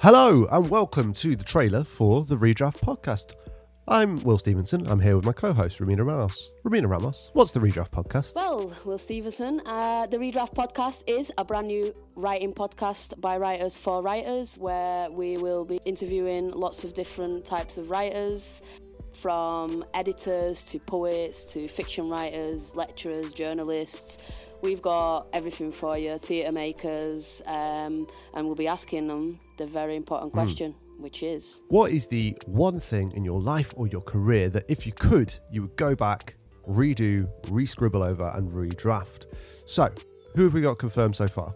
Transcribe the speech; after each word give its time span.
Hello 0.00 0.46
and 0.52 0.70
welcome 0.70 1.12
to 1.14 1.34
the 1.34 1.42
trailer 1.42 1.82
for 1.82 2.24
the 2.24 2.36
Redraft 2.36 2.78
podcast. 2.78 3.34
I'm 3.88 4.14
Will 4.22 4.38
Stevenson. 4.38 4.86
I'm 4.86 5.00
here 5.00 5.16
with 5.16 5.24
my 5.24 5.32
co-host 5.32 5.80
Romina 5.80 6.06
Ramos. 6.06 6.52
Romina 6.64 6.88
Ramos, 6.88 7.30
what's 7.32 7.50
the 7.50 7.58
Redraft 7.58 7.90
podcast? 7.90 8.36
Well, 8.36 8.72
Will 8.84 8.98
Stevenson, 8.98 9.60
uh, 9.66 10.06
the 10.06 10.18
Redraft 10.18 10.54
podcast 10.54 11.02
is 11.08 11.32
a 11.36 11.44
brand 11.44 11.66
new 11.66 11.92
writing 12.16 12.52
podcast 12.52 13.20
by 13.20 13.38
writers 13.38 13.76
for 13.76 14.00
writers, 14.00 14.56
where 14.58 15.10
we 15.10 15.36
will 15.36 15.64
be 15.64 15.80
interviewing 15.84 16.52
lots 16.52 16.84
of 16.84 16.94
different 16.94 17.44
types 17.44 17.76
of 17.76 17.90
writers, 17.90 18.62
from 19.20 19.84
editors 19.94 20.62
to 20.62 20.78
poets 20.78 21.42
to 21.46 21.66
fiction 21.66 22.08
writers, 22.08 22.72
lecturers, 22.76 23.32
journalists. 23.32 24.18
We've 24.60 24.82
got 24.82 25.28
everything 25.32 25.70
for 25.70 25.96
you, 25.96 26.18
theatre 26.18 26.52
makers, 26.52 27.40
um, 27.46 28.08
and 28.34 28.46
we'll 28.46 28.56
be 28.56 28.66
asking 28.66 29.06
them 29.06 29.38
the 29.56 29.66
very 29.66 29.94
important 29.94 30.32
question, 30.32 30.74
which 30.98 31.22
is 31.22 31.62
What 31.68 31.92
is 31.92 32.08
the 32.08 32.36
one 32.46 32.80
thing 32.80 33.12
in 33.12 33.24
your 33.24 33.40
life 33.40 33.72
or 33.76 33.86
your 33.86 34.00
career 34.00 34.48
that 34.50 34.64
if 34.68 34.84
you 34.84 34.92
could, 34.92 35.34
you 35.50 35.62
would 35.62 35.76
go 35.76 35.94
back, 35.94 36.34
redo, 36.68 37.28
re-scribble 37.50 38.02
over 38.02 38.32
and 38.34 38.50
redraft? 38.50 39.26
So, 39.64 39.92
who 40.34 40.44
have 40.44 40.54
we 40.54 40.60
got 40.60 40.78
confirmed 40.78 41.14
so 41.14 41.28
far? 41.28 41.54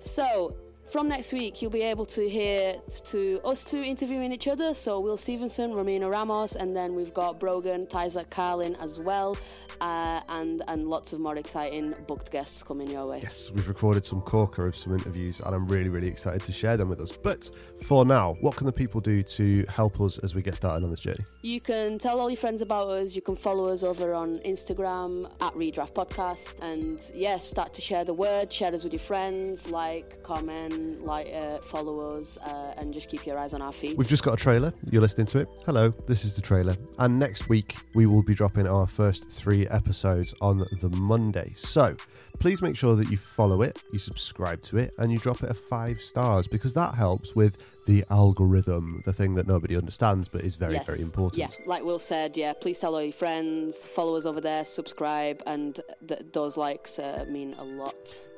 So, 0.00 0.54
from 0.90 1.08
next 1.08 1.32
week, 1.32 1.60
you'll 1.60 1.70
be 1.70 1.82
able 1.82 2.06
to 2.06 2.28
hear 2.28 2.76
to 3.06 3.40
us 3.44 3.64
two 3.64 3.82
interviewing 3.82 4.32
each 4.32 4.48
other. 4.48 4.74
So, 4.74 5.00
Will 5.00 5.16
Stevenson, 5.16 5.72
Romina 5.72 6.10
Ramos, 6.10 6.56
and 6.56 6.74
then 6.74 6.94
we've 6.94 7.12
got 7.14 7.38
Brogan, 7.38 7.86
Tyza 7.86 8.28
Carlin 8.30 8.76
as 8.76 8.98
well, 8.98 9.36
uh, 9.80 10.20
and 10.30 10.62
and 10.68 10.88
lots 10.88 11.12
of 11.12 11.20
more 11.20 11.36
exciting 11.36 11.94
booked 12.06 12.30
guests 12.30 12.62
coming 12.62 12.88
your 12.90 13.08
way. 13.08 13.20
Yes, 13.22 13.50
we've 13.54 13.68
recorded 13.68 14.04
some 14.04 14.20
corker 14.20 14.66
of 14.66 14.76
some 14.76 14.92
interviews 14.92 15.40
and 15.40 15.54
I'm 15.54 15.66
really, 15.66 15.90
really 15.90 16.08
excited 16.08 16.42
to 16.44 16.52
share 16.52 16.76
them 16.76 16.88
with 16.88 17.00
us. 17.00 17.16
But 17.16 17.50
for 17.86 18.04
now, 18.04 18.34
what 18.40 18.56
can 18.56 18.66
the 18.66 18.72
people 18.72 19.00
do 19.00 19.22
to 19.22 19.64
help 19.68 20.00
us 20.00 20.18
as 20.18 20.34
we 20.34 20.42
get 20.42 20.56
started 20.56 20.84
on 20.84 20.90
this 20.90 21.00
journey? 21.00 21.24
You 21.42 21.60
can 21.60 21.98
tell 21.98 22.20
all 22.20 22.30
your 22.30 22.38
friends 22.38 22.62
about 22.62 22.88
us. 22.90 23.14
You 23.14 23.22
can 23.22 23.36
follow 23.36 23.68
us 23.68 23.82
over 23.82 24.14
on 24.14 24.34
Instagram 24.36 25.24
at 25.40 25.54
Redraft 25.54 25.92
Podcast, 25.92 26.54
and 26.62 27.00
yeah, 27.14 27.38
start 27.38 27.74
to 27.74 27.80
share 27.80 28.04
the 28.04 28.14
word. 28.14 28.52
Share 28.52 28.74
us 28.74 28.84
with 28.84 28.92
your 28.92 29.00
friends. 29.00 29.70
Like, 29.70 30.22
comment, 30.22 30.77
like, 31.02 31.28
uh, 31.32 31.58
follow 31.58 32.18
us, 32.18 32.36
uh, 32.38 32.74
and 32.78 32.92
just 32.92 33.08
keep 33.08 33.26
your 33.26 33.38
eyes 33.38 33.52
on 33.54 33.62
our 33.62 33.72
feed. 33.72 33.96
We've 33.96 34.08
just 34.08 34.22
got 34.22 34.34
a 34.34 34.36
trailer. 34.36 34.72
You're 34.90 35.02
listening 35.02 35.26
to 35.28 35.38
it. 35.40 35.48
Hello, 35.66 35.90
this 36.06 36.24
is 36.24 36.34
the 36.34 36.42
trailer. 36.42 36.74
And 36.98 37.18
next 37.18 37.48
week, 37.48 37.76
we 37.94 38.06
will 38.06 38.22
be 38.22 38.34
dropping 38.34 38.66
our 38.66 38.86
first 38.86 39.28
three 39.30 39.66
episodes 39.68 40.34
on 40.40 40.58
the 40.80 40.88
Monday. 41.00 41.54
So 41.56 41.96
please 42.38 42.62
make 42.62 42.76
sure 42.76 42.94
that 42.96 43.10
you 43.10 43.16
follow 43.16 43.62
it, 43.62 43.82
you 43.92 43.98
subscribe 43.98 44.62
to 44.62 44.78
it, 44.78 44.92
and 44.98 45.10
you 45.12 45.18
drop 45.18 45.42
it 45.42 45.50
a 45.50 45.54
five 45.54 46.00
stars 46.00 46.46
because 46.46 46.72
that 46.74 46.94
helps 46.94 47.34
with 47.34 47.56
the 47.86 48.04
algorithm, 48.10 49.02
the 49.06 49.12
thing 49.12 49.34
that 49.34 49.46
nobody 49.46 49.74
understands 49.76 50.28
but 50.28 50.42
is 50.42 50.54
very, 50.54 50.74
Yes. 50.74 50.86
very 50.86 51.00
important. 51.00 51.38
Yeah, 51.38 51.48
like 51.66 51.82
Will 51.82 51.98
said, 51.98 52.36
yeah, 52.36 52.52
please 52.60 52.78
tell 52.78 52.94
all 52.94 53.02
your 53.02 53.12
friends, 53.12 53.78
follow 53.94 54.14
us 54.16 54.26
over 54.26 54.40
there, 54.40 54.64
subscribe, 54.64 55.42
and 55.46 55.80
th- 56.06 56.20
those 56.32 56.56
likes 56.58 56.98
uh, 56.98 57.24
mean 57.30 57.54
a 57.58 57.64
lot. 57.64 58.28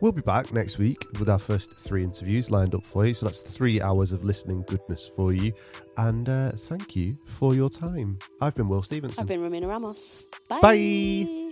We'll 0.00 0.12
be 0.12 0.22
back 0.22 0.52
next 0.52 0.78
week 0.78 1.06
with 1.18 1.28
our 1.28 1.38
first 1.38 1.72
three 1.76 2.02
interviews 2.02 2.50
lined 2.50 2.74
up 2.74 2.84
for 2.84 3.06
you. 3.06 3.14
So 3.14 3.26
that's 3.26 3.40
three 3.40 3.80
hours 3.80 4.12
of 4.12 4.24
listening 4.24 4.64
goodness 4.66 5.06
for 5.06 5.32
you. 5.32 5.52
And 5.96 6.28
uh, 6.28 6.52
thank 6.52 6.94
you 6.96 7.14
for 7.26 7.54
your 7.54 7.70
time. 7.70 8.18
I've 8.40 8.54
been 8.54 8.68
Will 8.68 8.82
Stevenson. 8.82 9.22
I've 9.22 9.28
been 9.28 9.40
Romina 9.40 9.68
Ramos. 9.68 10.26
Bye. 10.48 10.60
Bye. 10.60 11.43